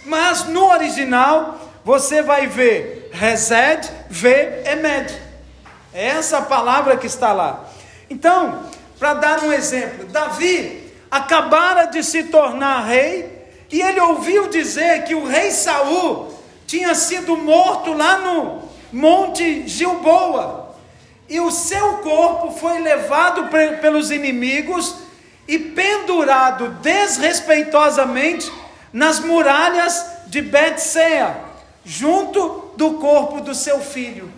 [0.05, 5.15] Mas no original, você vai ver Resed, Ve, Emed.
[5.95, 7.65] É essa palavra que está lá.
[8.11, 8.65] Então,
[8.99, 15.15] para dar um exemplo, Davi acabara de se tornar rei e ele ouviu dizer que
[15.15, 16.35] o rei Saul
[16.67, 20.75] tinha sido morto lá no Monte Gilboa.
[21.29, 23.49] E o seu corpo foi levado
[23.81, 24.97] pelos inimigos
[25.47, 28.51] e pendurado desrespeitosamente
[28.93, 31.46] nas muralhas de Betsea,
[31.87, 34.31] junto do corpo do seu filho.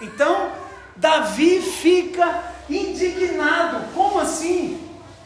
[0.00, 0.48] Então,
[0.96, 3.84] Davi fica indignado.
[3.94, 4.80] Como assim?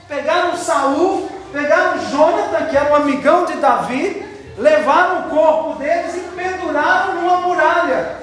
[0.06, 4.22] Pegaram Saul pegaram Jonathan, que era um amigão de Davi,
[4.56, 8.18] levaram o corpo deles e penduraram numa muralha,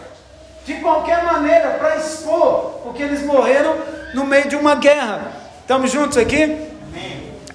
[0.65, 3.75] de qualquer maneira, para expor, porque eles morreram
[4.13, 5.31] no meio de uma guerra.
[5.61, 6.67] Estamos juntos aqui?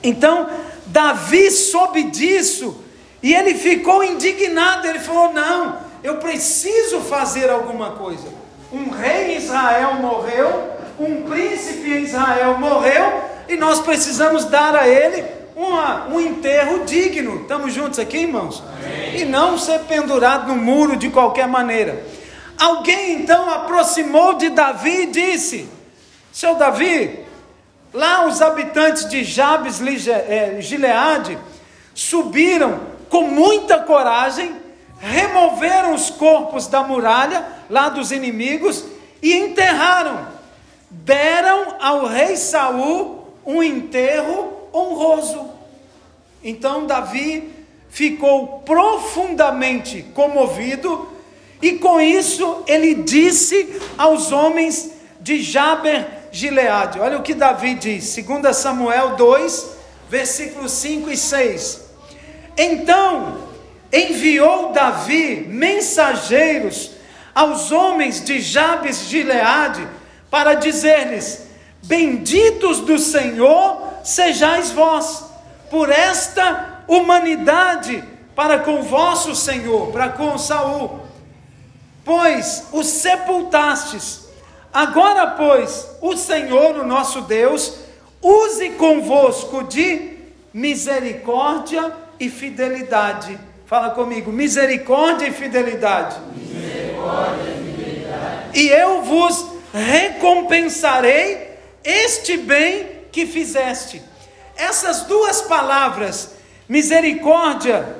[0.02, 0.48] Então,
[0.86, 2.82] Davi soube disso
[3.22, 4.86] e ele ficou indignado.
[4.86, 8.28] Ele falou: Não, eu preciso fazer alguma coisa.
[8.72, 14.88] Um rei em Israel morreu, um príncipe em Israel morreu, e nós precisamos dar a
[14.88, 17.42] ele uma, um enterro digno.
[17.42, 18.62] Estamos juntos aqui, irmãos?
[18.76, 19.20] Amém.
[19.20, 22.02] E não ser pendurado no muro de qualquer maneira.
[22.58, 25.68] Alguém então aproximou de Davi e disse:
[26.32, 27.20] Seu Davi,
[27.92, 31.38] lá os habitantes de Jabes é, Gileade
[31.94, 34.54] subiram com muita coragem,
[35.02, 38.84] removeram os corpos da muralha, lá dos inimigos,
[39.20, 40.28] e enterraram.
[40.88, 45.50] Deram ao rei Saul um enterro honroso.
[46.44, 47.52] Então Davi
[47.90, 51.08] ficou profundamente comovido
[51.60, 57.00] e com isso ele disse aos homens de Jaber Gileade.
[57.00, 59.70] Olha o que Davi diz, 2 Samuel 2,
[60.08, 61.80] versículos 5 e 6.
[62.56, 63.51] Então
[63.92, 66.92] enviou Davi mensageiros
[67.34, 69.86] aos homens de Jabes Gileade
[70.30, 71.46] para dizer-lhes:
[71.82, 75.24] Benditos do Senhor sejais vós,
[75.70, 78.02] por esta humanidade
[78.34, 81.00] para com vosso Senhor, para com Saul,
[82.04, 84.22] pois o sepultastes.
[84.72, 87.74] Agora, pois, o Senhor, o nosso Deus,
[88.22, 90.16] use convosco de
[90.52, 93.38] misericórdia e fidelidade.
[93.72, 96.20] Fala comigo, misericórdia e fidelidade.
[96.36, 98.60] Misericórdia e fidelidade.
[98.60, 104.02] E eu vos recompensarei este bem que fizeste.
[104.54, 106.34] Essas duas palavras,
[106.68, 107.96] misericórdia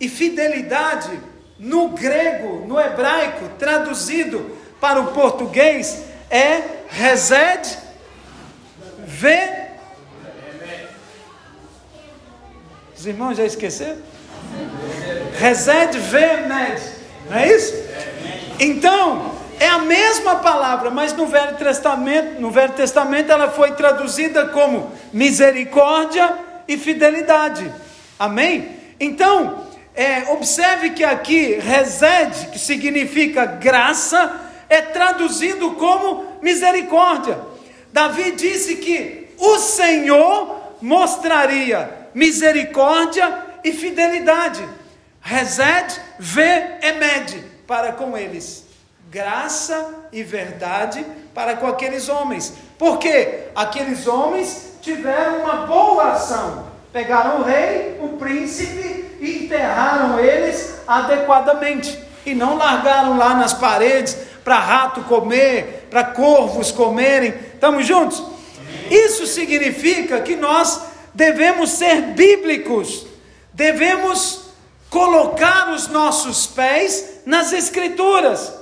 [0.00, 1.20] e fidelidade,
[1.56, 7.78] no grego, no hebraico, traduzido para o português, é resed,
[9.06, 9.70] ve.
[12.98, 14.10] Os irmãos já esqueceram?
[15.38, 16.80] Resed, ve, med.
[17.28, 17.74] Não é isso?
[18.58, 24.46] Então, é a mesma palavra, mas no Velho Testamento, no Velho Testamento ela foi traduzida
[24.48, 26.34] como misericórdia
[26.66, 27.70] e fidelidade.
[28.18, 28.68] Amém?
[28.98, 37.38] Então, é, observe que aqui resede, que significa graça, é traduzido como misericórdia.
[37.92, 44.66] Davi disse que o Senhor mostraria misericórdia e fidelidade.
[45.20, 48.70] Resed, ve, emed, para com eles
[49.10, 52.54] graça e verdade para com aqueles homens.
[52.78, 56.70] Porque aqueles homens tiveram uma boa ação.
[56.92, 61.98] Pegaram o rei, o príncipe e enterraram eles adequadamente.
[62.24, 67.34] E não largaram lá nas paredes para rato comer, para corvos comerem.
[67.54, 68.22] Estamos juntos?
[68.90, 70.80] Isso significa que nós
[71.14, 73.06] devemos ser bíblicos,
[73.60, 74.40] devemos
[74.88, 78.54] colocar os nossos pés nas Escrituras.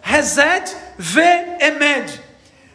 [0.00, 2.22] Reset ve emed.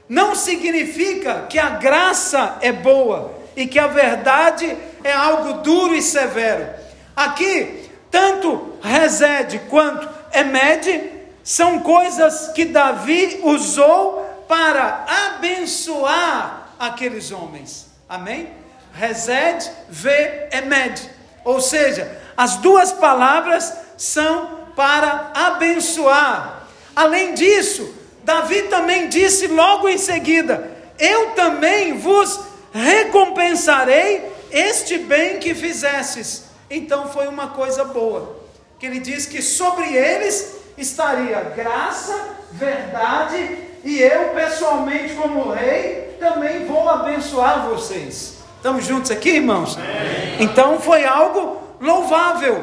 [0.09, 6.01] Não significa que a graça é boa e que a verdade é algo duro e
[6.01, 6.67] severo.
[7.15, 11.11] Aqui, tanto resed quanto emed
[11.45, 17.87] são coisas que Davi usou para abençoar aqueles homens.
[18.09, 18.49] Amém?
[18.91, 21.18] Resed ve emed.
[21.49, 26.59] Ou seja, as duas palavras são para abençoar
[26.99, 27.93] Além disso,
[28.25, 32.41] Davi também disse logo em seguida: Eu também vos
[32.73, 36.43] recompensarei este bem que fizestes.
[36.69, 38.37] Então foi uma coisa boa.
[38.77, 46.65] Que ele diz que sobre eles estaria graça, verdade, e eu pessoalmente, como rei, também
[46.65, 48.38] vou abençoar vocês.
[48.59, 49.77] Estamos juntos aqui, irmãos?
[49.77, 50.35] Amém.
[50.41, 52.61] Então foi algo louvável.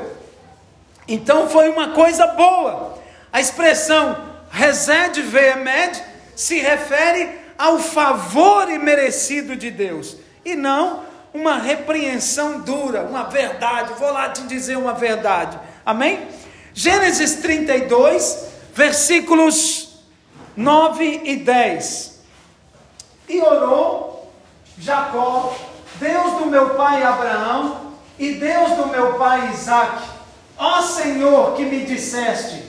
[1.08, 2.98] Então foi uma coisa boa.
[3.32, 4.14] A expressão
[4.50, 6.02] resede veemed
[6.34, 13.94] se refere ao favor imerecido de Deus e não uma repreensão dura, uma verdade.
[13.94, 15.58] Vou lá te dizer uma verdade.
[15.84, 16.28] Amém?
[16.74, 19.98] Gênesis 32, versículos
[20.54, 22.20] 9 e 10.
[23.30, 24.30] E orou
[24.78, 25.56] Jacó,
[25.98, 27.76] Deus do meu pai Abraão
[28.18, 30.04] e Deus do meu pai Isaque,
[30.58, 32.64] ó Senhor que me disseste: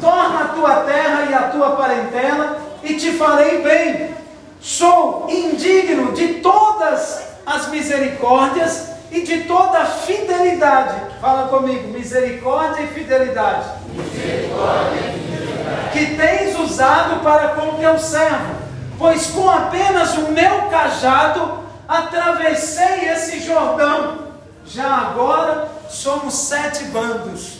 [0.00, 4.14] torna a tua terra e a tua parentela, e te farei bem.
[4.60, 10.96] Sou indigno de todas as misericórdias e de toda a fidelidade.
[11.20, 13.66] Fala comigo, misericórdia e fidelidade.
[13.88, 15.90] Misericórdia e fidelidade.
[15.92, 18.54] Que tens usado para com teu servo,
[18.98, 24.30] pois com apenas o meu cajado atravessei esse Jordão.
[24.64, 27.58] Já agora somos sete bandos.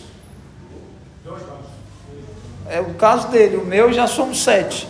[2.68, 4.88] É o caso dele, o meu já somos sete.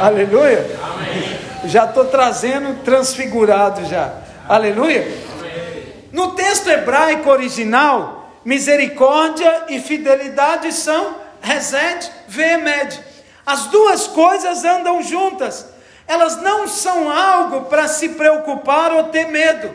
[0.00, 0.66] Aleluia.
[0.82, 1.40] Aleluia.
[1.66, 4.14] Já estou trazendo transfigurado já.
[4.48, 5.02] Aleluia.
[5.38, 5.94] Amém.
[6.10, 12.98] No texto hebraico original, misericórdia e fidelidade são resed, veemed.
[13.44, 15.73] As duas coisas andam juntas.
[16.06, 19.74] Elas não são algo para se preocupar ou ter medo.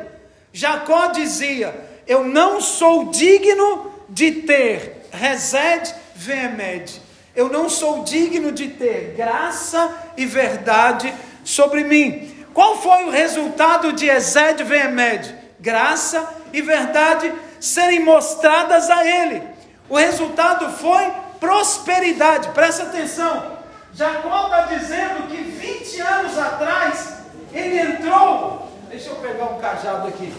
[0.53, 1.73] Jacó dizia:
[2.07, 7.01] Eu não sou digno de ter resed Vemed.
[7.35, 11.13] Eu não sou digno de ter graça e verdade
[11.43, 12.35] sobre mim.
[12.53, 15.33] Qual foi o resultado de Ezed Vemed?
[15.59, 19.41] Graça e verdade serem mostradas a ele.
[19.87, 21.09] O resultado foi
[21.39, 22.49] prosperidade.
[22.49, 23.58] Presta atenção.
[23.93, 27.13] Jacó está dizendo que 20 anos atrás
[27.53, 28.69] ele entrou.
[28.89, 30.33] Deixa eu pegar um cajado aqui.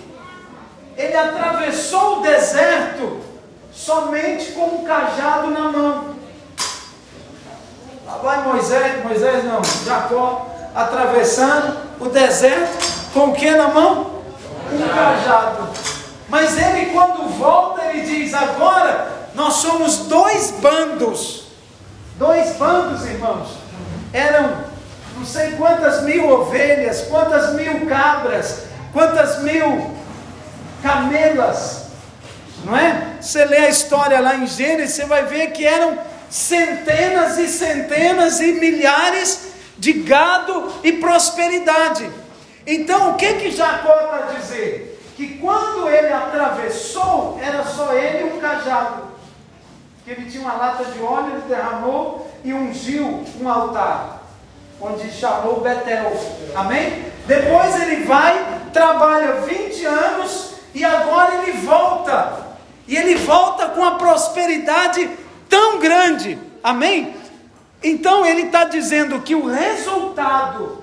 [0.97, 3.21] Ele atravessou o deserto
[3.73, 6.17] somente com um cajado na mão.
[8.07, 14.21] Lá vai Moisés, Moisés não, Jacó, atravessando o deserto com o que na mão?
[14.73, 15.69] um cajado.
[16.29, 21.40] Mas ele, quando volta, ele diz: agora nós somos dois bandos.
[22.21, 23.57] Dois bandos, irmãos.
[24.13, 24.63] Eram
[25.17, 29.91] não sei quantas mil ovelhas, quantas mil cabras, quantas mil
[30.83, 31.87] camelas.
[32.63, 33.17] Não é?
[33.23, 35.99] Você lê a história lá em Gênesis, você vai ver que eram
[36.29, 42.11] centenas e centenas e milhares de gado e prosperidade.
[42.67, 45.01] Então, o que que Jacó está a dizer?
[45.17, 49.10] Que quando ele atravessou, era só ele e um cajado.
[50.11, 54.25] Que ele tinha uma lata de óleo, ele derramou e ungiu um altar,
[54.81, 56.13] onde chamou Betel.
[56.53, 57.05] Amém?
[57.27, 62.45] Depois ele vai, trabalha 20 anos e agora ele volta.
[62.89, 65.09] E ele volta com a prosperidade
[65.49, 66.37] tão grande.
[66.61, 67.15] Amém?
[67.81, 70.83] Então ele está dizendo que o resultado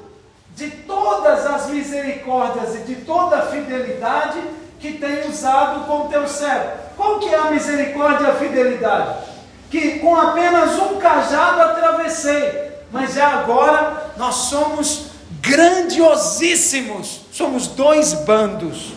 [0.55, 4.39] de todas as misericórdias e de toda a fidelidade
[4.79, 6.71] que tem usado com teu servo.
[6.95, 9.15] Qual que é a misericórdia e a fidelidade?
[9.69, 15.07] Que com apenas um cajado atravessei, mas é agora nós somos
[15.41, 18.93] grandiosíssimos, somos dois bandos.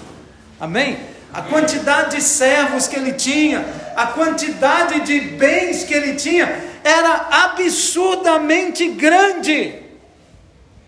[0.59, 0.99] Amém?
[1.33, 3.65] A quantidade de servos que ele tinha,
[3.97, 6.47] a quantidade de bens que ele tinha,
[6.83, 9.75] era absurdamente grande.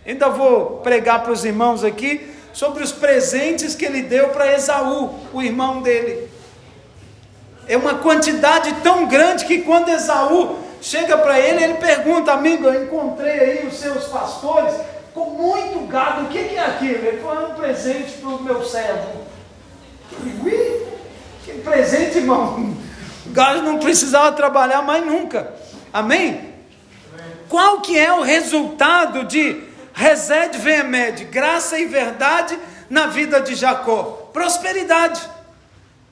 [0.05, 5.15] Ainda vou pregar para os irmãos aqui sobre os presentes que ele deu para Esaú,
[5.33, 6.29] o irmão dele.
[7.67, 12.85] É uma quantidade tão grande que quando Esaú chega para ele, ele pergunta, amigo, eu
[12.85, 14.75] encontrei aí os seus pastores
[15.15, 17.07] com muito gado, o que, que é aquilo?
[17.07, 19.23] Ele falou, é um presente para o meu servo.
[20.43, 20.87] Ui,
[21.45, 22.77] que presente, irmão.
[23.27, 25.53] O gado não precisava trabalhar mais nunca.
[25.93, 26.53] Amém?
[27.49, 34.31] Qual que é o resultado de Resed Vemed, graça e verdade na vida de Jacó?
[34.33, 35.21] Prosperidade.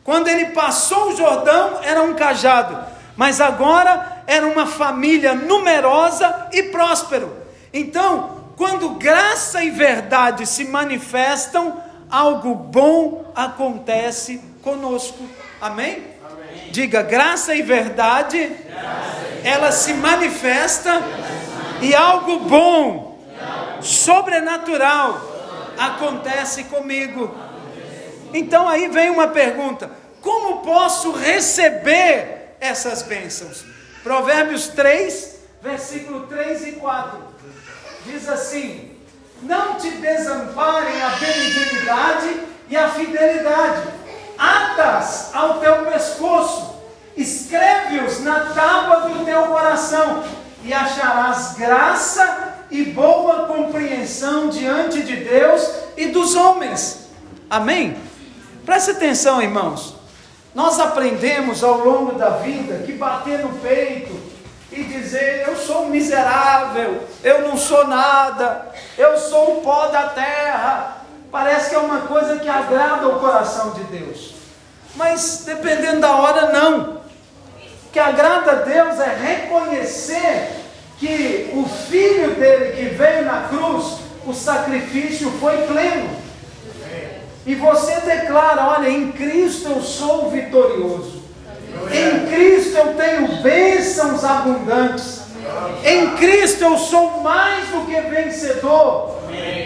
[0.05, 2.79] Quando ele passou o Jordão, era um cajado,
[3.17, 7.37] mas agora era uma família numerosa e próspero.
[7.73, 15.23] Então, quando graça e verdade se manifestam, algo bom acontece conosco.
[15.61, 16.05] Amém?
[16.25, 16.71] Amém.
[16.71, 21.03] Diga, graça e verdade, graça ela se manifesta
[21.81, 23.10] e algo bom,
[23.81, 25.21] sobrenatural,
[25.79, 27.35] acontece comigo.
[28.33, 33.65] Então aí vem uma pergunta: como posso receber essas bênçãos?
[34.03, 37.31] Provérbios 3, versículo 3 e 4
[38.07, 38.97] diz assim:
[39.43, 43.89] Não te desamparem a benignidade e a fidelidade,
[44.39, 46.71] atas ao teu pescoço
[47.17, 50.25] escreve-os na tábua do teu coração,
[50.63, 57.09] e acharás graça e boa compreensão diante de Deus e dos homens.
[57.49, 57.97] Amém?
[58.65, 59.97] Preste atenção, irmãos.
[60.55, 64.19] Nós aprendemos ao longo da vida que bater no peito
[64.73, 71.05] e dizer: Eu sou miserável, eu não sou nada, eu sou o pó da terra,
[71.31, 74.35] parece que é uma coisa que agrada o coração de Deus.
[74.95, 77.01] Mas dependendo da hora, não
[77.93, 80.60] que agrada a Deus é reconhecer
[81.01, 83.97] que o filho dele que veio na cruz,
[84.27, 86.11] o sacrifício foi pleno.
[87.47, 91.21] E você declara: olha, em Cristo eu sou vitorioso.
[91.91, 95.21] Em Cristo eu tenho bênçãos abundantes.
[95.83, 99.19] Em Cristo eu sou mais do que vencedor.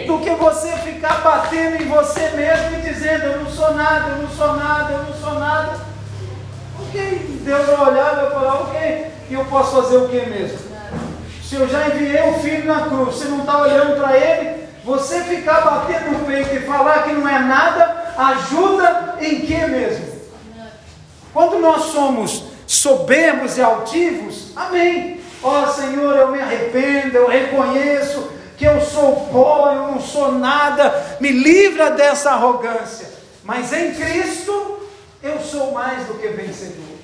[0.07, 4.23] Do que você ficar batendo em você mesmo e dizendo: eu não sou nada, eu
[4.23, 5.79] não sou nada, eu não sou nada.
[6.79, 10.74] Ok, Deus vai olhar e vai falar, ok, e eu posso fazer o que mesmo?
[11.47, 15.21] Se eu já enviei o filho na cruz, você não está olhando para ele, você
[15.23, 20.15] ficar batendo no peito e falar que não é nada, ajuda em que mesmo?
[21.31, 25.21] Quando nós somos soberbos e altivos, amém.
[25.43, 30.31] Ó oh, Senhor, eu me arrependo, eu reconheço que eu sou pó, eu não sou
[30.31, 33.07] nada, me livra dessa arrogância.
[33.43, 34.79] Mas em Cristo,
[35.21, 36.94] eu sou mais do que vencedor.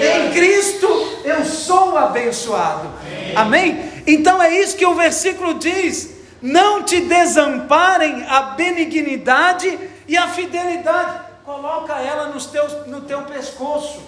[0.00, 0.86] Em Cristo
[1.24, 2.90] eu sou abençoado.
[3.34, 3.34] Amém.
[3.36, 3.92] Amém?
[4.06, 9.78] Então é isso que o versículo diz: não te desamparem a benignidade
[10.08, 11.20] e a fidelidade.
[11.44, 14.02] Coloca ela nos teus, no teu pescoço,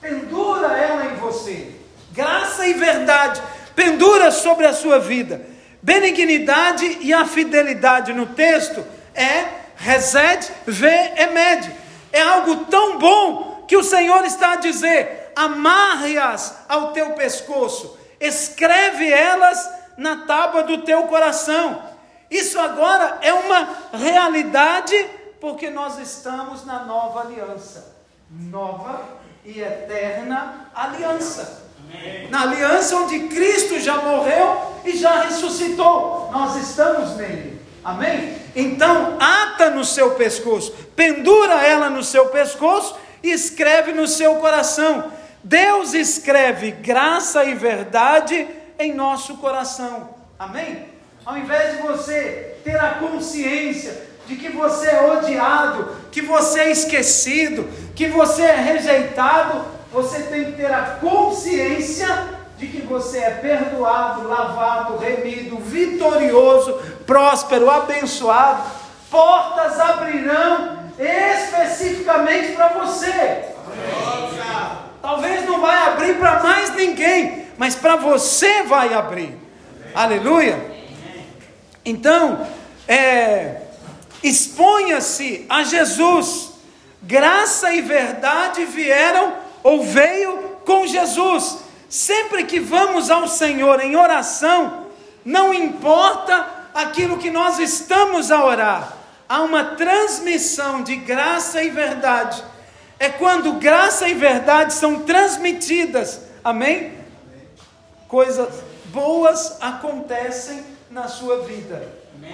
[0.00, 1.72] pendura ela em você.
[2.12, 3.42] Graça e verdade,
[3.74, 5.42] pendura sobre a sua vida.
[5.82, 11.70] Benignidade e a fidelidade no texto é Resed ve emed
[12.12, 19.08] é algo tão bom que o Senhor está a dizer: amarre-as ao teu pescoço, escreve
[19.08, 21.80] elas na tábua do teu coração.
[22.28, 24.96] Isso agora é uma realidade
[25.40, 27.96] Porque nós estamos na nova aliança.
[28.28, 29.04] Nova
[29.44, 31.62] e eterna aliança.
[31.78, 32.28] Amém.
[32.28, 36.28] Na aliança onde Cristo já morreu e já ressuscitou.
[36.32, 37.62] Nós estamos nele.
[37.84, 38.36] Amém?
[38.54, 45.12] Então, ata no seu pescoço, pendura ela no seu pescoço escreve no seu coração.
[45.42, 48.46] Deus escreve graça e verdade
[48.78, 50.10] em nosso coração.
[50.38, 50.86] Amém?
[51.24, 56.70] Ao invés de você ter a consciência de que você é odiado, que você é
[56.70, 63.30] esquecido, que você é rejeitado, você tem que ter a consciência de que você é
[63.30, 66.74] perdoado, lavado, remido, vitorioso,
[67.06, 68.62] próspero, abençoado.
[69.10, 73.44] Portas abrirão especificamente para você.
[75.00, 79.36] Talvez não vai abrir para mais ninguém, mas para você vai abrir.
[79.94, 80.70] Aleluia.
[81.84, 82.46] Então,
[82.86, 83.62] é,
[84.22, 86.50] exponha-se a Jesus.
[87.02, 91.58] Graça e verdade vieram ou veio com Jesus.
[91.88, 94.86] Sempre que vamos ao Senhor em oração,
[95.24, 98.92] não importa aquilo que nós estamos a orar,
[99.30, 102.42] há uma transmissão de graça e verdade.
[102.98, 106.94] É quando graça e verdade são transmitidas, amém?
[108.08, 108.48] Coisas
[108.86, 111.80] boas acontecem na sua vida,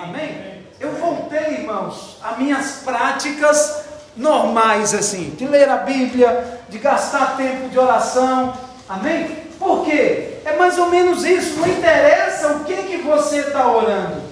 [0.01, 0.65] amém?
[0.81, 3.85] Eu voltei, irmãos, a minhas práticas
[4.17, 8.57] normais, assim, de ler a Bíblia, de gastar tempo de oração,
[8.89, 9.45] amém?
[9.59, 10.39] Por quê?
[10.47, 14.23] É mais ou menos isso, não interessa o que, que você está orando,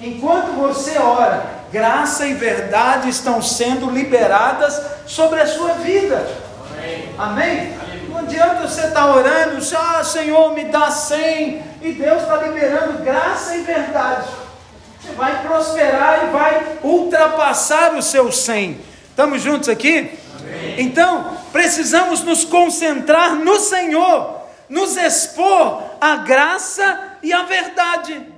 [0.00, 6.26] enquanto você ora, graça e verdade estão sendo liberadas sobre a sua vida,
[6.78, 7.14] amém?
[7.18, 7.76] amém?
[8.08, 13.02] Não adianta você estar tá orando, ah, Senhor, me dá cem, e Deus está liberando
[13.02, 14.28] graça e verdade.
[15.00, 18.80] Você vai prosperar e vai ultrapassar o seu 100.
[19.10, 20.18] Estamos juntos aqui?
[20.40, 20.74] Amém.
[20.78, 28.35] Então, precisamos nos concentrar no Senhor, nos expor a graça e a verdade.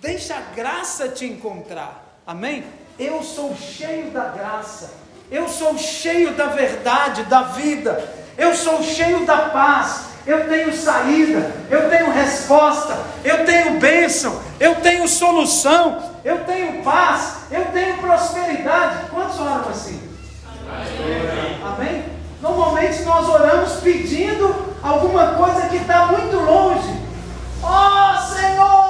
[0.00, 2.20] Deixa a graça te encontrar.
[2.26, 2.64] Amém?
[2.98, 4.90] Eu sou cheio da graça.
[5.30, 8.08] Eu sou cheio da verdade, da vida.
[8.36, 10.08] Eu sou cheio da paz.
[10.26, 17.36] Eu tenho saída, eu tenho resposta, eu tenho bênção, eu tenho solução, eu tenho paz,
[17.50, 19.08] eu tenho prosperidade.
[19.08, 19.98] Quantos oram assim?
[20.68, 21.60] Amém.
[21.64, 22.04] Amém?
[22.42, 27.00] Normalmente nós oramos pedindo alguma coisa que está muito longe.
[27.62, 28.87] Oh, Senhor,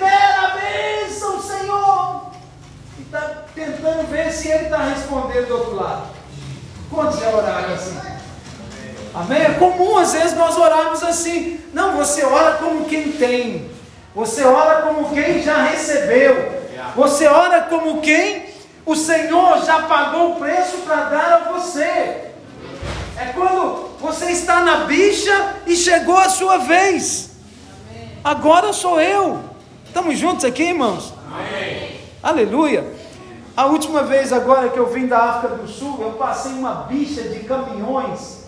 [0.00, 2.30] libera a bênção, Senhor.
[2.98, 6.08] E está tentando ver se Ele está respondendo do outro lado.
[6.90, 7.98] Quantos já oraram assim?
[9.14, 9.42] Amém?
[9.42, 11.60] É comum às vezes nós orarmos assim.
[11.74, 13.70] Não, você ora como quem tem.
[14.14, 16.60] Você ora como quem já recebeu.
[16.96, 18.48] Você ora como quem
[18.86, 22.30] o Senhor já pagou o preço para dar a você.
[23.16, 27.30] É quando você está na bicha e chegou a sua vez.
[28.24, 29.49] Agora sou eu.
[29.90, 31.12] Estamos juntos aqui, irmãos?
[31.30, 32.00] Amém.
[32.22, 32.92] Aleluia.
[33.56, 37.22] A última vez agora que eu vim da África do Sul, eu passei uma bicha
[37.22, 38.40] de caminhões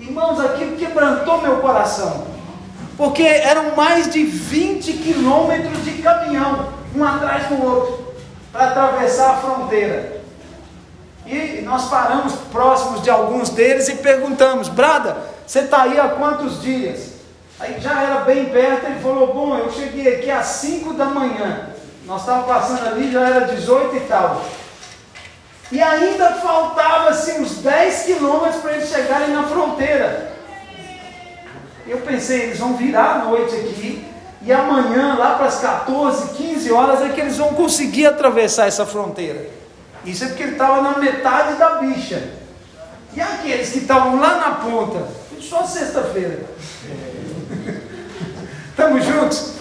[0.00, 2.26] Irmãos, aquilo quebrantou meu coração,
[2.96, 8.14] porque eram mais de 20 quilômetros de caminhão, um atrás do outro,
[8.50, 10.22] para atravessar a fronteira.
[11.26, 16.62] E nós paramos próximos de alguns deles e perguntamos: Brada, você está aí há quantos
[16.62, 17.09] dias?
[17.60, 21.68] Aí já era bem perto, ele falou: Bom, eu cheguei aqui às 5 da manhã.
[22.06, 24.42] Nós estávamos passando ali, já era 18 e tal.
[25.70, 30.32] E ainda faltava-se uns 10 quilômetros para eles chegarem na fronteira.
[31.86, 34.04] Eu pensei, eles vão virar a noite aqui,
[34.42, 38.86] e amanhã, lá para as 14, 15 horas, é que eles vão conseguir atravessar essa
[38.86, 39.48] fronteira.
[40.04, 42.30] Isso é porque ele estava na metade da bicha.
[43.14, 45.06] E aqueles que estavam lá na ponta?
[45.40, 46.38] Só sexta-feira.
[48.80, 49.52] Estamos juntos?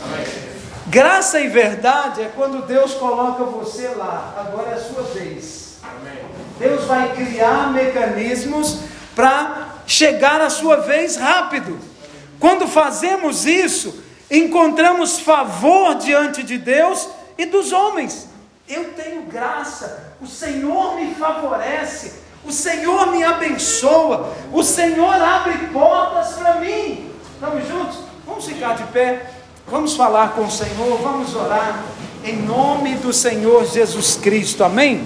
[0.87, 4.33] Graça e verdade é quando Deus coloca você lá.
[4.37, 5.79] Agora é a sua vez.
[6.57, 8.79] Deus vai criar mecanismos
[9.13, 11.77] para chegar a sua vez rápido.
[12.39, 14.01] Quando fazemos isso,
[14.31, 18.29] encontramos favor diante de Deus e dos homens.
[18.69, 22.13] Eu tenho graça, o Senhor me favorece,
[22.45, 27.11] o Senhor me abençoa, o Senhor abre portas para mim.
[27.35, 28.08] Estamos juntos?
[28.39, 29.31] Vamos ficar de pé,
[29.69, 31.83] vamos falar com o Senhor, vamos orar
[32.23, 34.63] em nome do Senhor Jesus Cristo.
[34.63, 35.05] Amém?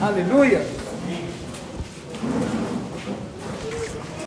[0.00, 0.64] Aleluia.